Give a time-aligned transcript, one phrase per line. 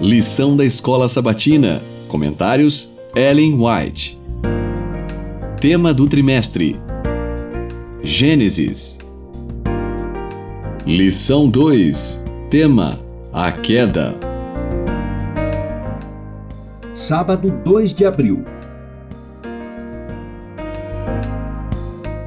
[0.00, 1.82] Lição da Escola Sabatina.
[2.08, 4.18] Comentários: Ellen White.
[5.60, 6.74] Tema do trimestre:
[8.02, 8.98] Gênesis.
[10.86, 12.24] Lição 2.
[12.48, 12.98] Tema:
[13.30, 14.14] A queda.
[16.94, 18.42] Sábado 2 de abril.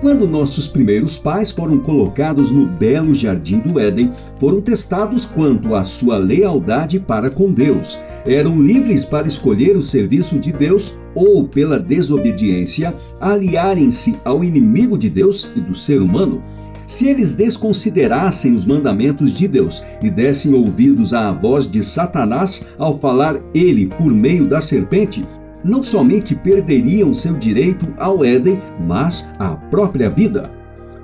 [0.04, 5.86] Quando nossos primeiros pais foram colocados no belo jardim do Éden, foram testados quanto à
[5.86, 7.98] sua lealdade para com Deus.
[8.26, 15.10] Eram livres para escolher o serviço de Deus ou, pela desobediência, aliarem-se ao inimigo de
[15.10, 16.42] Deus e do ser humano.
[16.86, 23.00] Se eles desconsiderassem os mandamentos de Deus e dessem ouvidos à voz de Satanás ao
[23.00, 25.24] falar ele por meio da serpente,
[25.64, 30.52] não somente perderiam seu direito ao Éden, mas à própria vida.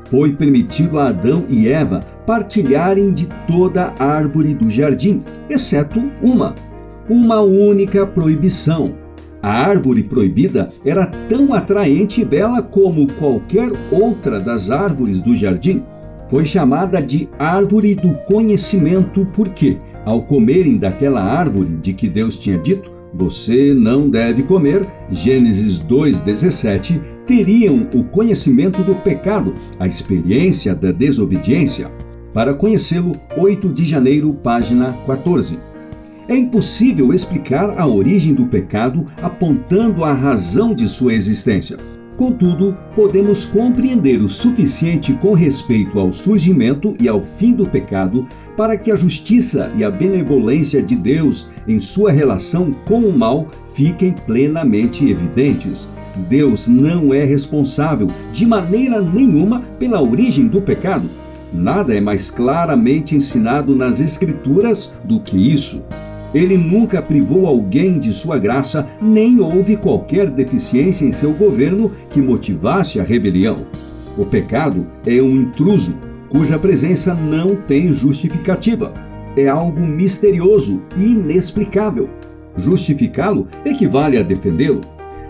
[0.09, 6.55] Foi permitido a Adão e Eva partilharem de toda a árvore do jardim, exceto uma.
[7.07, 8.93] Uma única proibição.
[9.41, 15.83] A árvore proibida era tão atraente e bela como qualquer outra das árvores do jardim.
[16.27, 22.57] Foi chamada de árvore do conhecimento porque, ao comerem daquela árvore de que Deus tinha
[22.57, 30.93] dito, você não deve comer, Gênesis 2,17, teriam o conhecimento do pecado, a experiência da
[30.93, 31.91] desobediência.
[32.33, 35.59] Para conhecê-lo, 8 de janeiro, página 14.
[36.29, 41.75] É impossível explicar a origem do pecado apontando a razão de sua existência.
[42.19, 48.75] Contudo, podemos compreender o suficiente com respeito ao surgimento e ao fim do pecado para
[48.77, 54.11] que a justiça e a benevolência de Deus em sua relação com o mal fiquem
[54.11, 55.87] plenamente evidentes.
[56.27, 61.09] Deus não é responsável de maneira nenhuma pela origem do pecado.
[61.53, 65.81] Nada é mais claramente ensinado nas Escrituras do que isso.
[66.33, 72.21] Ele nunca privou alguém de sua graça, nem houve qualquer deficiência em seu governo que
[72.21, 73.65] motivasse a rebelião.
[74.17, 75.95] O pecado é um intruso,
[76.29, 78.93] cuja presença não tem justificativa.
[79.35, 82.09] É algo misterioso e inexplicável.
[82.55, 84.81] Justificá-lo equivale a defendê-lo.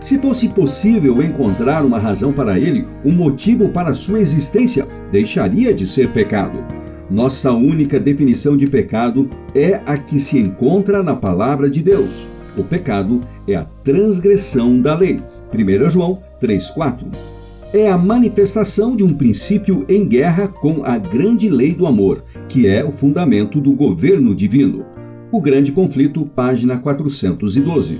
[0.01, 5.85] Se fosse possível encontrar uma razão para ele, um motivo para sua existência, deixaria de
[5.85, 6.63] ser pecado.
[7.09, 12.27] Nossa única definição de pecado é a que se encontra na palavra de Deus.
[12.55, 15.19] O pecado é a transgressão da lei.
[15.51, 17.39] 1 João 3,4
[17.73, 22.67] é a manifestação de um princípio em guerra com a grande lei do amor, que
[22.67, 24.85] é o fundamento do governo divino.
[25.31, 27.99] O Grande Conflito, página 412.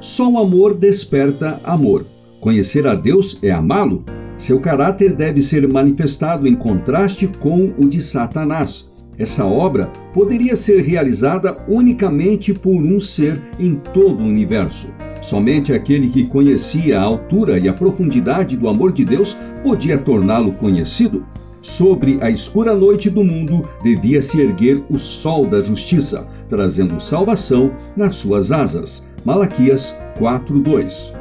[0.00, 2.06] Só o amor desperta amor.
[2.40, 4.04] Conhecer a Deus é amá-lo?
[4.38, 8.88] Seu caráter deve ser manifestado em contraste com o de Satanás.
[9.18, 14.94] Essa obra poderia ser realizada unicamente por um ser em todo o universo.
[15.20, 20.52] Somente aquele que conhecia a altura e a profundidade do amor de Deus podia torná-lo
[20.52, 21.26] conhecido.
[21.60, 27.72] Sobre a escura noite do mundo devia se erguer o sol da justiça, trazendo salvação
[27.96, 29.08] nas suas asas.
[29.24, 31.17] Malaquias 4:2.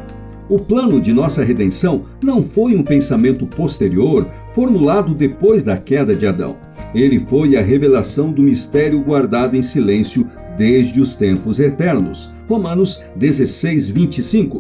[0.50, 6.26] O plano de nossa redenção não foi um pensamento posterior, formulado depois da queda de
[6.26, 6.56] Adão.
[6.96, 10.26] Ele foi a revelação do mistério guardado em silêncio
[10.58, 12.32] desde os tempos eternos.
[12.48, 14.60] Romanos 16, 25.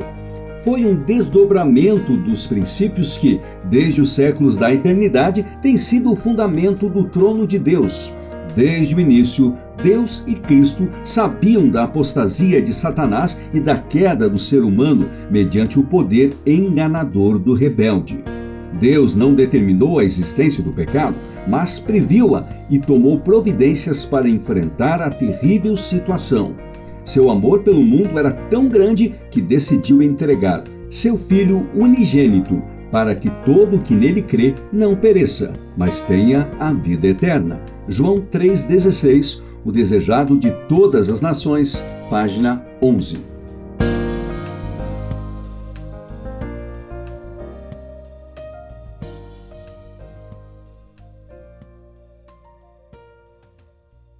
[0.59, 6.89] Foi um desdobramento dos princípios que, desde os séculos da eternidade, tem sido o fundamento
[6.89, 8.11] do trono de Deus.
[8.57, 14.39] Desde o início, Deus e Cristo sabiam da apostasia de Satanás e da queda do
[14.39, 18.23] ser humano mediante o poder enganador do rebelde.
[18.79, 21.13] Deus não determinou a existência do pecado,
[21.47, 26.55] mas previu-a e tomou providências para enfrentar a terrível situação.
[27.05, 33.29] Seu amor pelo mundo era tão grande que decidiu entregar seu Filho unigênito para que
[33.45, 37.59] todo o que nele crê não pereça, mas tenha a vida eterna.
[37.87, 43.36] João 3,16, o desejado de todas as nações, página 11.